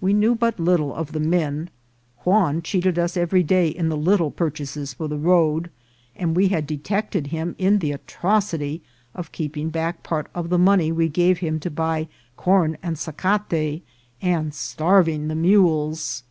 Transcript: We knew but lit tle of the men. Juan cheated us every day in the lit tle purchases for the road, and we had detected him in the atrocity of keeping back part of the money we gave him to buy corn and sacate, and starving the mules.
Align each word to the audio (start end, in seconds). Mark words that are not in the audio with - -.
We 0.00 0.14
knew 0.14 0.34
but 0.34 0.58
lit 0.58 0.78
tle 0.78 0.94
of 0.94 1.12
the 1.12 1.20
men. 1.20 1.68
Juan 2.24 2.62
cheated 2.62 2.98
us 2.98 3.14
every 3.14 3.42
day 3.42 3.68
in 3.68 3.90
the 3.90 3.94
lit 3.98 4.16
tle 4.16 4.30
purchases 4.30 4.94
for 4.94 5.06
the 5.06 5.18
road, 5.18 5.68
and 6.16 6.34
we 6.34 6.48
had 6.48 6.66
detected 6.66 7.26
him 7.26 7.54
in 7.58 7.80
the 7.80 7.92
atrocity 7.92 8.80
of 9.14 9.32
keeping 9.32 9.68
back 9.68 10.02
part 10.02 10.28
of 10.34 10.48
the 10.48 10.58
money 10.58 10.90
we 10.92 11.10
gave 11.10 11.40
him 11.40 11.60
to 11.60 11.70
buy 11.70 12.08
corn 12.38 12.78
and 12.82 12.96
sacate, 12.96 13.82
and 14.22 14.54
starving 14.54 15.28
the 15.28 15.34
mules. 15.34 16.22